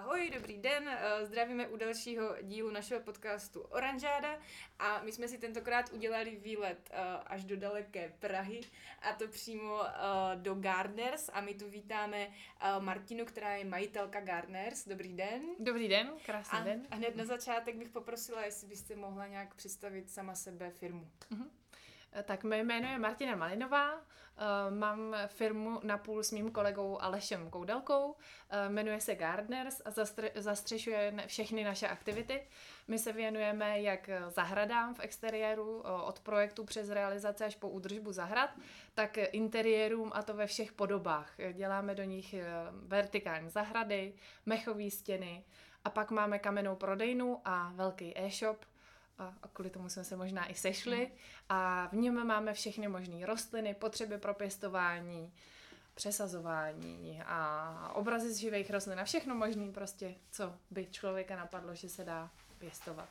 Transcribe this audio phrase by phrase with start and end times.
[0.00, 4.38] Ahoj, dobrý den, eh, zdravíme u dalšího dílu našeho podcastu Oranžáda
[4.78, 8.60] a my jsme si tentokrát udělali výlet eh, až do daleké Prahy
[9.02, 9.92] a to přímo eh,
[10.36, 12.28] do Gardners a my tu vítáme
[12.78, 14.88] Martinu, která je majitelka Gardners.
[14.88, 15.42] Dobrý den.
[15.58, 16.86] Dobrý den, krásný a, den.
[16.90, 21.10] A hned na začátek bych poprosila, jestli byste mohla nějak představit sama sebe firmu.
[21.30, 21.50] Uh-huh.
[22.24, 28.16] Tak mé jméno je Martina Malinová, eh, mám firmu napůl s mým kolegou Alešem Koudelkou,
[28.50, 29.90] eh, jmenuje se Gardeners a
[30.34, 32.42] zastřešuje všechny naše aktivity.
[32.88, 38.12] My se věnujeme jak zahradám v exteriéru, eh, od projektu přes realizaci až po údržbu
[38.12, 38.50] zahrad,
[38.94, 41.32] tak interiérům a to ve všech podobách.
[41.52, 42.34] Děláme do nich
[42.72, 44.14] vertikální zahrady,
[44.46, 45.44] mechové stěny
[45.84, 48.64] a pak máme kamennou prodejnu a velký e-shop,
[49.20, 51.10] a, a kvůli tomu jsme se možná i sešli.
[51.48, 55.32] A v něm máme všechny možné rostliny, potřeby pro pěstování,
[55.94, 61.88] přesazování a obrazy z živých rostlin a všechno možné prostě, co by člověka napadlo, že
[61.88, 63.08] se dá pěstovat.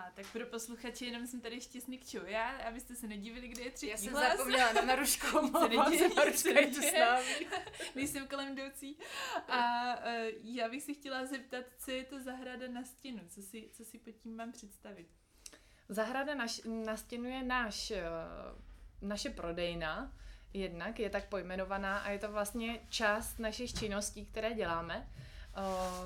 [0.00, 3.90] A tak pro posluchače jenom jsem tady štěstný já, abyste se nedívili, kde je třetí
[3.90, 4.36] Já jsem hlas.
[4.36, 7.46] zapomněla na Narušku, omlouvám se, Naruška je tu s námi.
[7.94, 8.98] Nejsem kolem jdoucí.
[9.48, 10.04] A uh,
[10.42, 13.98] já bych si chtěla zeptat, co je to zahrada na stěnu, co si, co si
[13.98, 15.08] pod tím mám představit.
[15.88, 20.16] Zahrada na, na stěnu je náš, uh, naše prodejna,
[20.54, 25.08] jednak je tak pojmenovaná a je to vlastně část našich činností, které děláme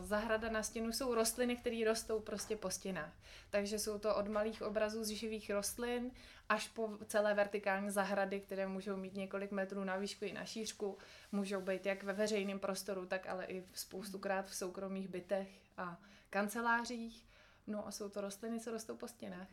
[0.02, 3.12] zahrada na stěnu jsou rostliny, které rostou prostě po stěnách.
[3.50, 6.10] Takže jsou to od malých obrazů z živých rostlin
[6.48, 10.98] až po celé vertikální zahrady, které můžou mít několik metrů na výšku i na šířku.
[11.32, 17.27] Můžou být jak ve veřejném prostoru, tak ale i spoustukrát v soukromých bytech a kancelářích.
[17.66, 19.48] No a jsou to rostliny, co rostou po stěnách.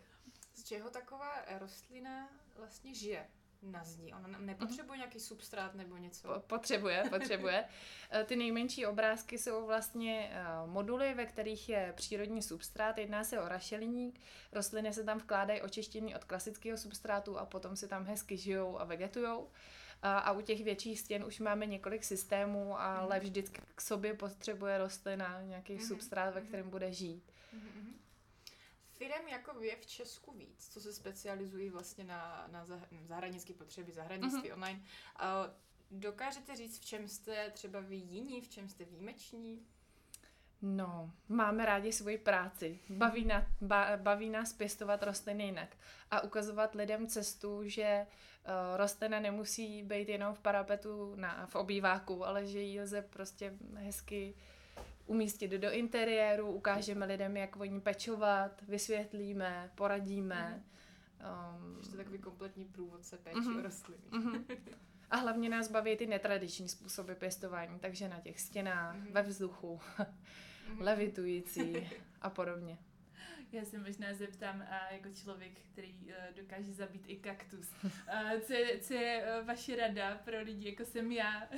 [0.54, 3.28] Z čeho taková rostlina vlastně žije?
[3.62, 4.14] Na zdi.
[4.14, 6.44] Ona nepotřebuje nějaký substrát nebo něco?
[6.48, 7.66] Potřebuje, potřebuje.
[8.14, 12.98] Eh, ty nejmenší obrázky jsou vlastně eh, moduly, ve kterých je přírodní substrát.
[12.98, 14.20] Jedná se o rašeliník.
[14.52, 18.84] Rostliny se tam vkládají očištění od klasického substrátu a potom se tam hezky žijou a
[18.84, 19.50] vegetujou.
[20.02, 23.26] A u těch větších stěn už máme několik systémů, ale mhm.
[23.26, 25.88] vždycky k sobě potřebuje rostlina nějaký mm-hmm.
[25.88, 26.48] substrát, ve mhm.
[26.48, 27.24] kterém bude žít.
[27.56, 28.01] Mm-hmm
[29.02, 32.66] firm jako je v Česku víc, co se specializují vlastně na, na
[33.06, 34.54] zahraniční potřeby, zahradnictví mm-hmm.
[34.54, 34.80] online.
[34.80, 39.66] Uh, dokážete říct, v čem jste třeba vy jiní, v čem jste výjimeční?
[40.62, 42.80] No, máme rádi svoji práci.
[42.90, 45.78] Baví, na, ba, baví nás pěstovat rostliny jinak
[46.12, 52.26] a ukazovat lidem cestu, že uh, rostlina nemusí být jenom v parapetu na, v obýváku,
[52.26, 54.36] ale že ji lze prostě hezky
[55.12, 60.64] umístit do interiéru, ukážeme lidem, jak o ní pečovat, vysvětlíme, poradíme.
[61.56, 63.60] Um, je to takový kompletní průvodce péči uh-huh.
[63.60, 64.04] o rostliny.
[64.12, 64.46] Uh-huh.
[65.10, 69.12] A hlavně nás baví ty netradiční způsoby pěstování, takže na těch stěnách, uh-huh.
[69.12, 70.08] ve vzduchu, uh-huh.
[70.80, 71.90] levitující
[72.22, 72.78] a podobně.
[73.52, 77.74] Já se možná zeptám a jako člověk, který uh, dokáže zabít i kaktus.
[77.84, 77.92] Uh,
[78.48, 81.50] co, je, co je uh, vaše rada pro lidi, jako jsem já?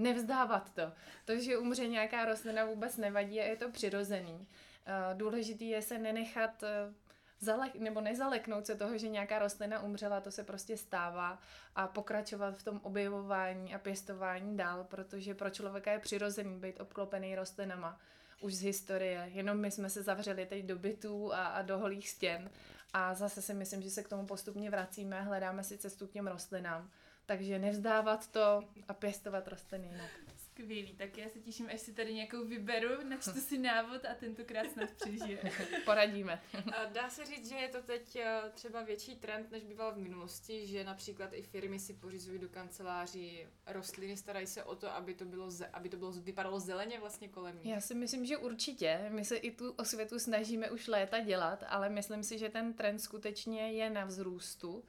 [0.00, 0.92] Nevzdávat to.
[1.24, 4.46] To, že umře nějaká rostlina vůbec nevadí a je to přirozený.
[4.86, 6.94] Eh, důležitý je se nenechat eh,
[7.40, 11.38] zalek, nebo nezaleknout se toho, že nějaká rostlina umřela, to se prostě stává
[11.76, 17.36] a pokračovat v tom objevování a pěstování dál, protože pro člověka je přirozený být obklopený
[17.36, 18.00] rostlinama
[18.40, 22.08] už z historie, jenom my jsme se zavřeli teď do bytů a, a do holých
[22.08, 22.50] stěn
[22.92, 26.26] a zase si myslím, že se k tomu postupně vracíme hledáme si cestu k těm
[26.26, 26.90] rostlinám
[27.30, 30.10] takže nevzdávat to a pěstovat rostliny jinak.
[30.36, 34.70] Skvělý, tak já se těším, až si tady nějakou vyberu, načtu si návod a tentokrát
[34.72, 35.38] snad přežije.
[35.84, 36.42] Poradíme.
[36.76, 39.98] A dá se říct, že je to teď eh, třeba větší trend, než býval v
[39.98, 45.14] minulosti, že například i firmy si pořizují do kanceláří rostliny, starají se o to, aby
[45.14, 47.66] to bylo, aby to bylo, vypadalo zeleně vlastně kolem nich.
[47.66, 49.06] Já si myslím, že určitě.
[49.08, 52.98] My se i tu osvětu snažíme už léta dělat, ale myslím si, že ten trend
[52.98, 54.84] skutečně je na vzrůstu.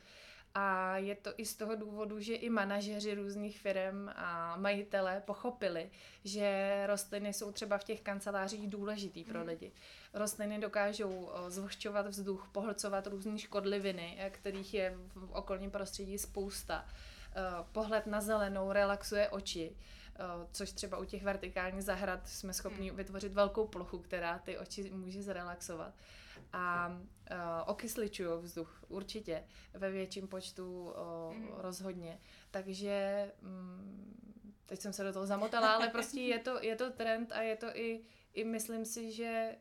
[0.55, 5.91] A je to i z toho důvodu, že i manažeři různých firm a majitele pochopili,
[6.23, 9.47] že rostliny jsou třeba v těch kancelářích důležitý pro mhm.
[9.47, 9.71] lidi.
[10.13, 16.85] Rostliny dokážou zvlhčovat vzduch, pohlcovat různé škodliviny, kterých je v okolním prostředí spousta.
[17.71, 19.75] Pohled na zelenou relaxuje oči,
[20.51, 22.97] což třeba u těch vertikálních zahrad jsme schopni hmm.
[22.97, 25.93] vytvořit velkou plochu, která ty oči může zrelaxovat.
[26.53, 29.43] A uh, okysličují vzduch určitě
[29.73, 31.47] ve větším počtu uh, mm.
[31.53, 32.19] rozhodně.
[32.51, 34.15] Takže um,
[34.65, 37.55] teď jsem se do toho zamotala, ale prostě je to, je to trend a je
[37.55, 39.55] to i, i myslím si, že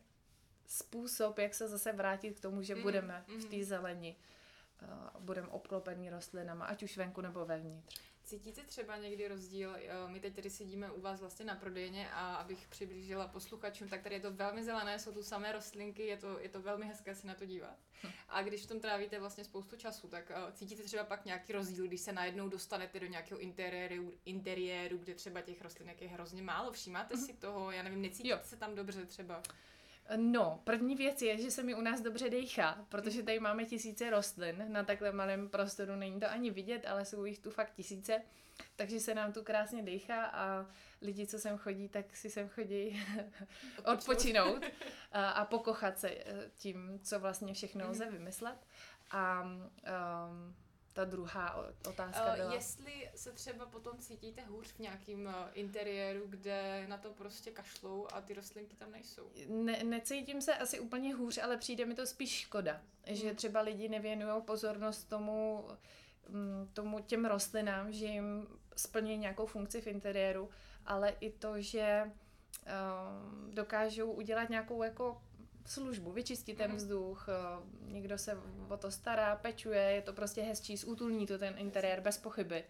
[0.67, 2.83] způsob, jak se zase vrátit k tomu, že mm.
[2.83, 4.17] budeme v té zeleni.
[4.83, 8.01] Uh, budeme obklopení rostlinama, ať už venku nebo vevnitř.
[8.31, 9.77] Cítíte třeba někdy rozdíl?
[10.07, 14.15] My teď tady sedíme u vás vlastně na prodejně a abych přiblížila posluchačům, tak tady
[14.15, 17.27] je to velmi zelené, jsou tu samé rostlinky, je to, je to velmi hezké si
[17.27, 17.77] na to dívat.
[18.05, 18.11] Hm.
[18.29, 21.87] A když v tom trávíte vlastně spoustu času, tak uh, cítíte třeba pak nějaký rozdíl,
[21.87, 26.73] když se najednou dostanete do nějakého interiéru, interiéru kde třeba těch rostlinek je hrozně málo.
[26.73, 27.21] Všímáte hm.
[27.21, 27.71] si toho?
[27.71, 28.39] Já nevím, necítíte jo.
[28.43, 29.43] se tam dobře třeba?
[30.17, 34.11] No, první věc je, že se mi u nás dobře dejchá, protože tady máme tisíce
[34.11, 38.23] rostlin, na takhle malém prostoru není to ani vidět, ale jsou jich tu fakt tisíce,
[38.77, 40.67] takže se nám tu krásně dejchá a
[41.03, 43.03] lidi, co sem chodí, tak si sem chodí
[43.85, 44.65] odpočinout
[45.13, 48.67] a, a pokochat se eh, tím, co vlastně všechno lze vymyslet.
[49.11, 50.55] A um,
[50.93, 52.55] ta druhá otázka byla...
[52.55, 58.07] Jestli se třeba potom cítíte hůř v nějakým uh, interiéru, kde na to prostě kašlou
[58.13, 59.31] a ty rostlinky tam nejsou?
[59.49, 63.17] Ne, necítím se asi úplně hůř, ale přijde mi to spíš škoda, hmm.
[63.17, 65.69] že třeba lidi nevěnují pozornost tomu,
[66.29, 68.47] mm, tomu těm rostlinám, že jim
[68.77, 70.49] splní nějakou funkci v interiéru,
[70.87, 75.23] ale i to, že um, dokážou udělat nějakou jako
[75.67, 76.77] službu, vyčistit ten mhm.
[76.77, 81.55] vzduch, eh, někdo se o to stará, pečuje, je to prostě hezčí, zútulní to ten
[81.59, 82.65] interiér bez pochyby.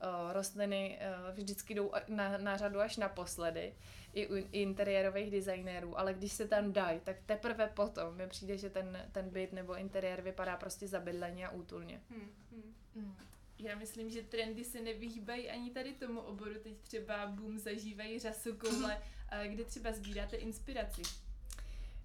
[0.00, 3.74] Eh, rostliny eh, vždycky jdou na, na řadu až naposledy,
[4.12, 8.70] i u interiérových designérů, ale když se tam dají, tak teprve potom mi přijde, že
[8.70, 12.00] ten, ten byt nebo interiér vypadá prostě zabydleně a útulně.
[12.10, 12.74] Hmm, hmm.
[12.94, 13.16] Hmm.
[13.58, 16.54] Já myslím, že trendy se nevyhýbají ani tady tomu oboru.
[16.62, 19.02] Teď třeba boom zažívají řasokoule,
[19.46, 21.02] kde třeba sbíráte inspiraci.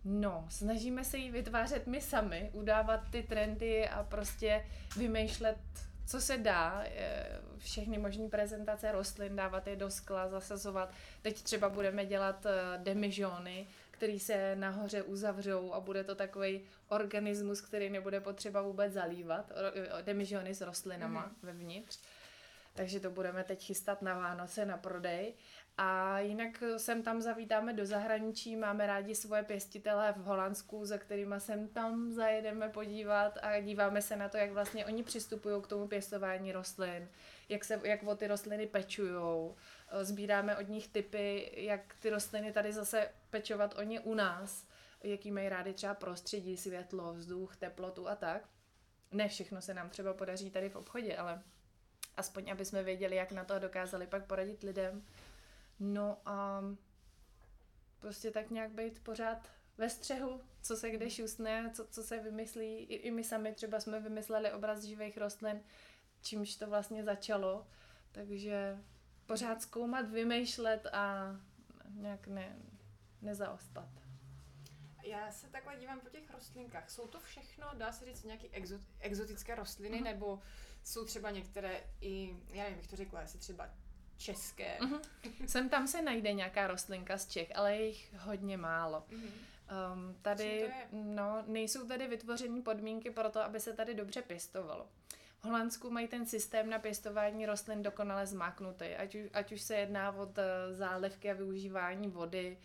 [0.06, 4.66] No, snažíme se ji vytvářet my sami, udávat ty trendy a prostě
[4.98, 5.58] vymýšlet,
[6.06, 6.84] co se dá,
[7.58, 10.94] všechny možné prezentace rostlin, dávat je do skla, zasazovat.
[11.22, 17.62] Teď třeba budeme dělat eh, demižony, který se nahoře uzavřou a bude to takový organismus,
[17.62, 19.52] který nebude potřeba vůbec zalívat,
[20.02, 21.36] demižony s rostlinama mm.
[21.44, 22.00] vevnitř.
[22.74, 25.34] Takže to budeme teď chystat na Vánoce, na prodej.
[25.78, 31.36] A jinak sem tam zavítáme do zahraničí, máme rádi svoje pěstitele v Holandsku, za kterými
[31.38, 35.88] sem tam zajedeme podívat a díváme se na to, jak vlastně oni přistupují k tomu
[35.88, 37.10] pěstování rostlin,
[37.50, 39.56] jak, se, jak o ty rostliny pečujou,
[40.02, 44.68] sbíráme od nich typy, jak ty rostliny tady zase pečovat oni u nás,
[45.04, 48.50] jaký mají rádi třeba prostředí, světlo, vzduch, teplotu a tak.
[49.12, 51.42] Ne všechno se nám třeba podaří tady v obchodě, ale
[52.18, 55.06] aspoň aby jsme věděli, jak na to dokázali pak poradit lidem.
[55.84, 56.64] No a
[58.00, 62.78] prostě tak nějak být pořád ve střehu, co se kde šustne, co, co se vymyslí.
[62.78, 65.64] I, I my sami třeba jsme vymysleli obraz živých rostlin,
[66.22, 67.68] čímž to vlastně začalo.
[68.12, 68.78] Takže
[69.26, 71.36] pořád zkoumat, vymýšlet a
[71.90, 72.60] nějak ne,
[73.22, 73.90] nezaostat.
[75.04, 76.90] Já se takhle dívám po těch rostlinkách.
[76.90, 80.04] Jsou to všechno, dá se říct, nějaké exot, exotické rostliny, mm-hmm.
[80.04, 80.42] nebo
[80.84, 83.70] jsou třeba některé i, já nevím, jak to řekla, jestli třeba
[84.22, 84.78] české.
[84.80, 85.02] Mm-hmm.
[85.46, 89.04] Sem tam se najde nějaká rostlinka z Čech, ale je jich hodně málo.
[89.10, 89.30] Mm-hmm.
[89.94, 94.88] Um, tady, no, nejsou tady vytvořeny podmínky pro to, aby se tady dobře pěstovalo.
[95.42, 99.76] V Holandsku mají ten systém na pěstování rostlin dokonale zmáknutý, ať, už, ať už se
[99.76, 102.58] jedná od uh, zálivky a využívání vody,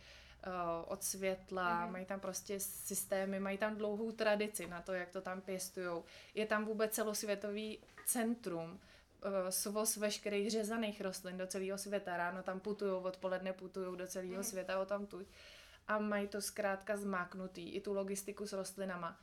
[0.47, 0.53] uh,
[0.93, 1.91] od světla, mm-hmm.
[1.91, 6.05] mají tam prostě systémy, mají tam dlouhou tradici na to, jak to tam pěstujou.
[6.35, 8.81] Je tam vůbec celosvětový centrum,
[9.51, 12.17] svoz veškerých řezaných rostlin do celého světa.
[12.17, 14.45] Ráno tam putují, odpoledne putují do celého mm.
[14.45, 15.27] světa o tam tu.
[15.89, 19.20] A mají to zkrátka zmáknutý, i tu logistiku s rostlinama.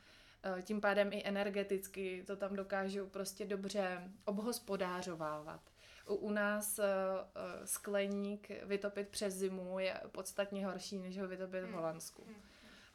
[0.56, 5.60] Uh, tím pádem i energeticky to tam dokážou prostě dobře obhospodářovávat.
[6.08, 6.84] U, u nás uh,
[7.64, 11.72] skleník vytopit přes zimu je podstatně horší, než ho vytopit v mm.
[11.72, 12.24] Holandsku.
[12.26, 12.34] Mm.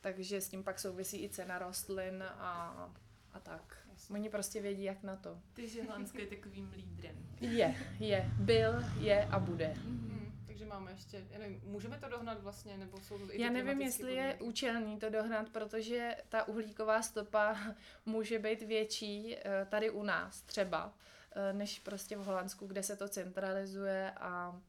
[0.02, 2.94] Takže s tím pak souvisí i cena rostlin a,
[3.34, 3.78] a tak.
[4.10, 5.42] Oni prostě vědí, jak na to.
[5.54, 7.16] Takže Holandsko je takovým lídrem.
[7.42, 8.32] Je, je.
[8.40, 9.74] Byl, je a bude.
[9.86, 10.32] Mm-hmm.
[10.48, 13.82] Takže máme ještě, já nevím, můžeme to dohnat vlastně, nebo jsou to i Já nevím,
[13.82, 14.24] jestli podmínky?
[14.24, 17.58] je účelný to dohnat, protože ta uhlíková stopa
[18.06, 20.94] může být větší eh, tady u nás třeba,
[21.32, 24.62] eh, než prostě v Holandsku, kde se to centralizuje a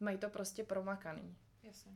[0.00, 1.36] mají to prostě promakaný.
[1.62, 1.92] Jasně.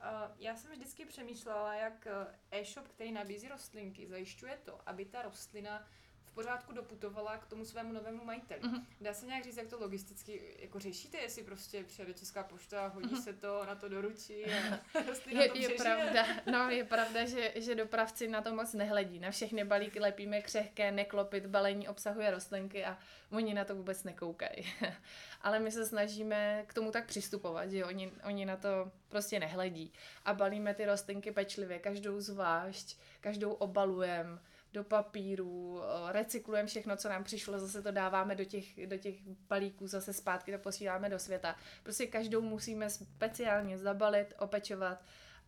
[0.00, 2.06] Uh, já jsem vždycky přemýšlela, jak
[2.50, 5.88] e-shop, který nabízí rostlinky, zajišťuje to, aby ta rostlina
[6.30, 8.60] v pořádku doputovala k tomu svému novému majiteli.
[8.60, 8.84] Uh-huh.
[9.00, 13.08] Dá se nějak říct, jak to logisticky jako řešíte, jestli prostě přijede Česká pošta, hodí
[13.08, 13.22] uh-huh.
[13.22, 14.78] se to, na to doručí a
[15.30, 19.18] je, to je pravda, no je pravda, že, že dopravci na to moc nehledí.
[19.18, 22.98] Na všechny balíky lepíme křehké, neklopit, balení obsahuje rostlinky a
[23.32, 24.74] oni na to vůbec nekoukají.
[25.42, 29.92] Ale my se snažíme k tomu tak přistupovat, že oni, oni na to prostě nehledí.
[30.24, 34.38] A balíme ty rostlinky pečlivě, každou zvlášť, každou obalujeme,
[34.72, 39.14] do papíru, recyklujeme všechno, co nám přišlo, zase to dáváme do těch, do těch
[39.48, 41.56] balíků, zase zpátky to posíláme do světa.
[41.82, 45.02] Prostě každou musíme speciálně zabalit, opečovat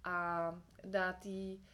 [0.04, 1.64] a dát jí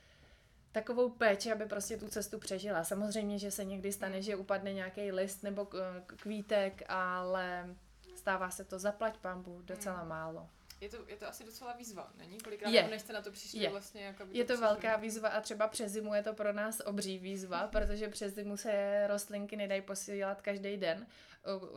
[0.73, 2.85] takovou péči, aby prostě tu cestu přežila.
[2.85, 5.69] Samozřejmě, že se někdy stane, že upadne nějaký list nebo
[6.07, 7.75] kvítek, ale
[8.17, 10.49] stává se to zaplať pambu docela málo.
[10.81, 12.39] Je to, je to asi docela výzva, není?
[12.39, 12.89] Kolikrát je.
[12.89, 13.71] než jste na to přišli je.
[13.71, 14.05] vlastně?
[14.05, 17.19] Jako je to, to velká výzva a třeba přes zimu je to pro nás obří
[17.19, 21.07] výzva, protože přes zimu se rostlinky nedají posílat každý den.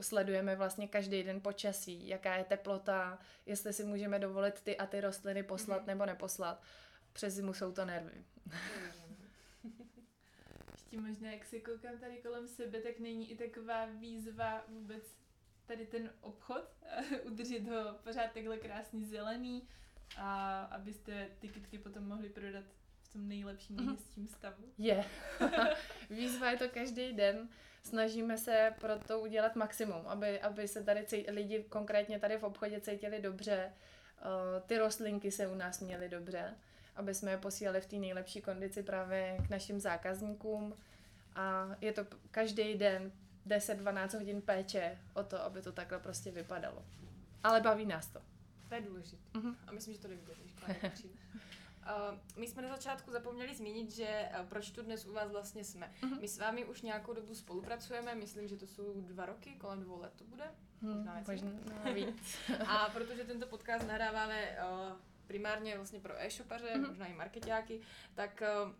[0.01, 5.01] Sledujeme vlastně každý den počasí, jaká je teplota, jestli si můžeme dovolit ty a ty
[5.01, 5.88] rostliny poslat mm-hmm.
[5.88, 6.62] nebo neposlat.
[7.13, 8.25] Přes zimu jsou to nervy.
[10.72, 15.03] Ještě možná, jak se koukám tady kolem sebe, tak není i taková výzva vůbec
[15.65, 16.63] tady ten obchod,
[17.24, 19.68] udržet ho pořád takhle krásný zelený
[20.18, 22.63] a abyste ty kytky potom mohli prodat
[23.01, 23.86] v tom nejlepším, mhm.
[23.86, 24.63] nejhezčím stavu.
[24.77, 25.06] Je.
[26.10, 27.50] Výzva je to každý den.
[27.84, 32.44] Snažíme se pro to udělat maximum, aby, aby se tady cít, lidi konkrétně tady v
[32.44, 36.53] obchodě cítili dobře, uh, ty rostlinky se u nás měly dobře,
[36.96, 40.75] aby jsme je posílali v té nejlepší kondici právě k našim zákazníkům.
[41.36, 43.12] A je to každý den
[43.48, 46.86] 10-12 hodin péče o to, aby to takhle prostě vypadalo.
[47.43, 48.21] Ale baví nás to.
[48.69, 49.39] To je důležité.
[49.39, 49.55] Uh-huh.
[49.67, 50.55] A myslím, že to jde vidět, když
[51.81, 55.63] Uh, my jsme na začátku zapomněli zmínit, že uh, proč tu dnes u vás vlastně
[55.63, 55.91] jsme.
[56.01, 56.21] Uh-huh.
[56.21, 60.00] My s vámi už nějakou dobu spolupracujeme, myslím, že to jsou dva roky, kolem dvou
[60.00, 60.43] let to bude.
[60.81, 62.38] Hmm, možná, možná víc.
[62.67, 66.88] A protože tento podcast nahráváme uh, primárně vlastně pro e-shopaře, uh-huh.
[66.88, 67.81] možná i marketáky,
[68.13, 68.71] tak uh,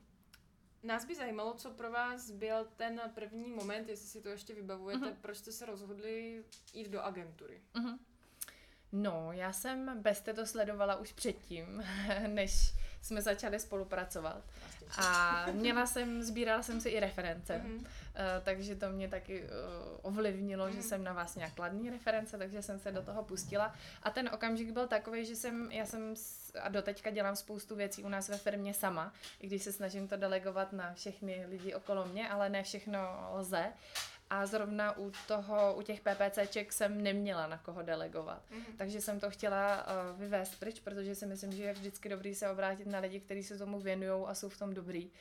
[0.83, 5.05] Nás by zajímalo, co pro vás byl ten první moment, jestli si to ještě vybavujete,
[5.05, 5.15] uh-huh.
[5.21, 7.61] proč jste se rozhodli jít do agentury.
[7.75, 8.00] Uh-huh.
[8.91, 11.83] No, já jsem bez to sledovala už předtím,
[12.27, 14.41] než jsme začali spolupracovat.
[14.98, 17.77] A měla jsem, sbírala jsem si i reference, mm-hmm.
[17.77, 17.86] uh,
[18.43, 19.48] takže to mě taky uh,
[20.01, 20.72] ovlivnilo, mm-hmm.
[20.72, 20.88] že mhm.
[20.88, 23.75] jsem na vás nějak kladný reference, takže jsem se do toho pustila.
[24.03, 26.13] A ten okamžik byl takový, že jsem, já jsem
[26.62, 30.17] a doteďka dělám spoustu věcí u nás ve firmě sama, i když se snažím to
[30.17, 33.00] delegovat na všechny lidi okolo mě, ale ne všechno
[33.34, 33.74] lze
[34.31, 38.43] a zrovna u toho, u těch PPCček jsem neměla na koho delegovat.
[38.51, 38.75] Mm-hmm.
[38.77, 42.50] Takže jsem to chtěla uh, vyvést pryč, protože si myslím, že je vždycky dobrý se
[42.50, 45.11] obrátit na lidi, kteří se tomu věnují a jsou v tom dobrý.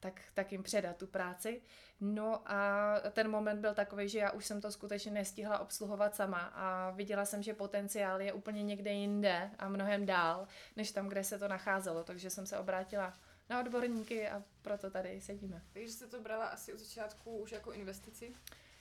[0.00, 1.62] Tak, tak jim předat tu práci.
[2.00, 6.38] No a ten moment byl takový, že já už jsem to skutečně nestihla obsluhovat sama
[6.38, 10.46] a viděla jsem, že potenciál je úplně někde jinde a mnohem dál,
[10.76, 12.04] než tam, kde se to nacházelo.
[12.04, 13.12] Takže jsem se obrátila
[13.48, 15.62] na odborníky a proto tady sedíme.
[15.72, 18.34] Takže jste to brala asi od začátku už jako investici?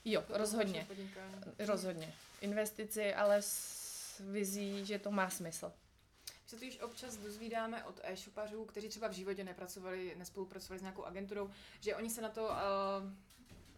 [0.05, 0.87] Jo, to rozhodně.
[1.59, 2.13] Rozhodně.
[2.41, 5.71] Investici, ale s vizí, že to má smysl.
[6.43, 11.03] My se totiž občas dozvídáme od e-shopařů, kteří třeba v životě nepracovali, nespolupracovali s nějakou
[11.03, 12.51] agenturou, že oni se na to uh,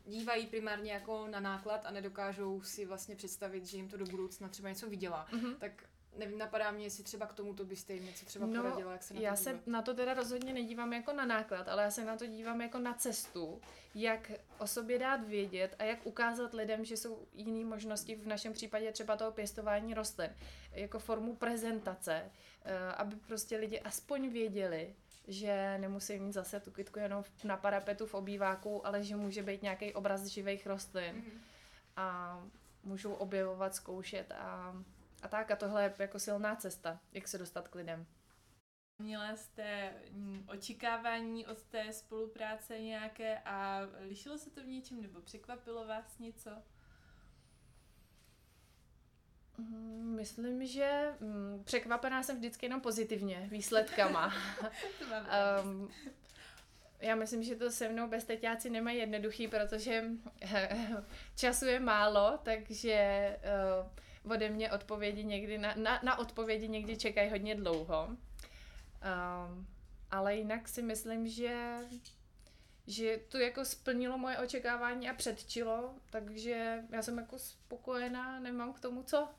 [0.07, 4.49] dívají primárně jako na náklad a nedokážou si vlastně představit, že jim to do budoucna
[4.49, 5.27] třeba něco vydělá.
[5.31, 5.55] Mm-hmm.
[5.55, 5.71] Tak
[6.17, 9.03] nevím, napadá mě, jestli třeba k tomu to byste jim něco třeba no, poradila, jak
[9.03, 11.91] se na já to se na to teda rozhodně nedívám jako na náklad, ale já
[11.91, 13.61] se na to dívám jako na cestu,
[13.95, 18.53] jak o sobě dát vědět a jak ukázat lidem, že jsou jiné možnosti, v našem
[18.53, 20.29] případě třeba toho pěstování rostlin,
[20.71, 22.31] jako formu prezentace,
[22.65, 24.95] eh, aby prostě lidi aspoň věděli,
[25.27, 29.61] že nemusí mít zase tu kytku jenom na parapetu v obýváku, ale že může být
[29.61, 31.39] nějaký obraz živých rostlin mm-hmm.
[31.95, 32.39] a
[32.83, 34.75] můžou objevovat, zkoušet a
[35.21, 38.05] a tak, a tohle je jako silná cesta, jak se dostat k lidem.
[39.01, 45.21] Měla jste mm, očekávání od té spolupráce nějaké a lišilo se to v něčem nebo
[45.21, 46.51] překvapilo vás něco?
[49.57, 54.33] Mm, myslím, že mm, překvapená jsem vždycky jenom pozitivně výsledkama.
[55.63, 55.89] um,
[56.99, 60.03] já myslím, že to se mnou bezteťáci nemají jednoduchý, protože
[61.35, 63.37] času je málo, takže
[64.23, 68.07] uh, ode mě odpovědi někdy, na, na, na odpovědi někdy čekají hodně dlouho.
[68.07, 69.67] Um,
[70.11, 71.77] ale jinak si myslím, že
[72.87, 78.79] že to jako splnilo moje očekávání a předčilo, takže já jsem jako spokojená, nemám k
[78.79, 79.29] tomu co.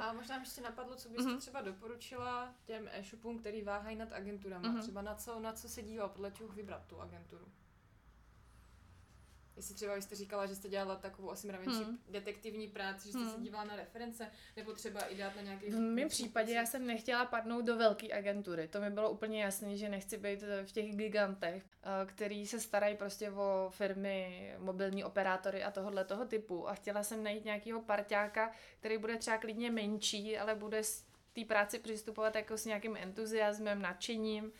[0.00, 1.38] a možná mi ještě napadlo, co byste mm-hmm.
[1.38, 4.82] třeba doporučila těm e-shopům, který váhají nad agenturama, mm-hmm.
[4.82, 7.46] třeba na co, na co se dívat, podle čeho vybrat tu agenturu.
[9.58, 11.98] Jestli třeba jste říkala, že jste dělala takovou asi mravenčí hmm.
[12.08, 13.30] detektivní práci, že jste hmm.
[13.30, 15.70] se dívala na reference, nebo třeba i dát na nějaký...
[15.70, 18.68] V mém případě já jsem nechtěla padnout do velké agentury.
[18.68, 22.96] To mi bylo úplně jasné, že nechci být v těch gigantech, eh, který se starají
[22.96, 26.68] prostě o firmy, mobilní operátory a tohohle toho typu.
[26.68, 30.82] A chtěla jsem najít nějakého parťáka, který bude třeba klidně menší, ale bude
[31.32, 34.52] té práci přistupovat jako s nějakým entuziasmem, nadšením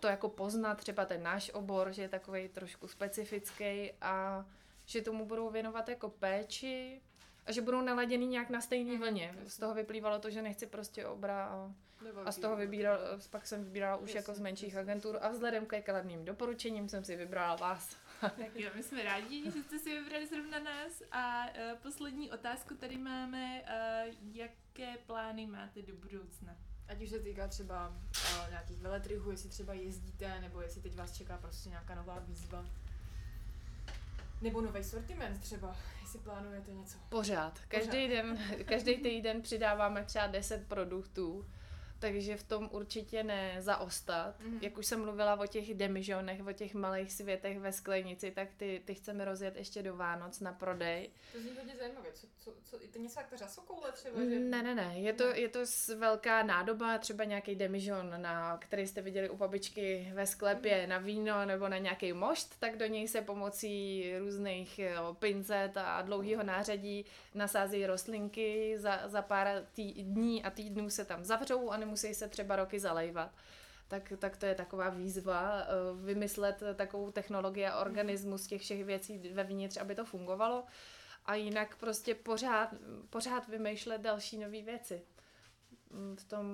[0.00, 4.46] to jako poznat, třeba ten náš obor, že je takový trošku specifický a
[4.86, 7.00] že tomu budou věnovat jako péči
[7.46, 9.34] a že budou naladěný nějak na stejné Mhm, vlně.
[9.46, 11.72] Z toho vyplývalo to, že nechci prostě obra a,
[12.24, 12.98] a z toho vybíral,
[13.30, 17.04] pak jsem vybírala už Jasně, jako z menších agentur a vzhledem ke kladným doporučením jsem
[17.04, 17.96] si vybrala vás.
[18.20, 21.02] Tak jo, my jsme rádi, že jste si vybrali zrovna nás.
[21.12, 26.56] A uh, poslední otázku tady máme, uh, jaké plány máte do budoucna?
[26.88, 31.12] Ať už se týká třeba uh, nějakých veletrhů, jestli třeba jezdíte, nebo jestli teď vás
[31.12, 32.64] čeká prostě nějaká nová výzva.
[34.40, 36.98] Nebo nový sortiment třeba, jestli plánujete něco.
[37.08, 37.60] Pořád.
[37.68, 41.46] Každý den, každý týden přidáváme třeba 10 produktů,
[41.98, 44.40] takže v tom určitě nezaostat.
[44.40, 44.58] Mhm.
[44.62, 48.82] Jak už jsem mluvila o těch demižonech, o těch malých světech ve sklenici, tak ty,
[48.84, 51.10] ty chceme rozjet ještě do Vánoc na prodej.
[51.32, 52.12] To zní hodně zajímavě.
[52.12, 54.20] Co, co, co, je to něco jak ta řasokoule třeba?
[54.24, 54.38] Že...
[54.38, 55.58] Ne, ne, ne, je to, je to
[55.96, 61.44] velká nádoba, třeba nějaký demižon, na, který jste viděli u babičky ve sklepě na víno
[61.46, 67.04] nebo na nějaký mošt, tak do něj se pomocí různých jo, pincet a dlouhého nářadí
[67.34, 72.28] nasází rostlinky, za, za pár tý, dní a týdnů se tam zavřou a nemusí se
[72.28, 73.30] třeba roky zalejvat.
[73.88, 75.66] Tak, tak to je taková výzva, eh,
[76.04, 80.64] vymyslet takovou technologii a organismus z těch všech věcí vevnitř, aby to fungovalo
[81.26, 82.74] a jinak prostě pořád,
[83.10, 85.02] pořád vymýšlet další nové věci.
[85.90, 86.46] Mm, V tom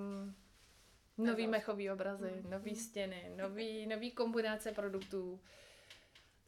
[1.19, 2.51] nový mechový obrazy, Mm.
[2.51, 5.41] nový stěny, nový, nový kombinace produktů.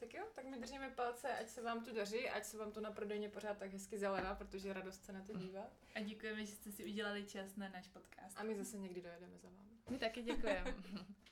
[0.04, 2.80] Tak jo, tak my držíme palce, ať se vám tu daří, ať se vám to
[2.80, 5.72] na prodejně pořád tak hezky zelená, protože je radost se na to dívat.
[5.94, 8.38] A děkujeme, že jste si udělali čas na náš podcast.
[8.38, 9.70] A my zase někdy dojedeme za vámi.
[9.90, 10.74] My taky děkujeme.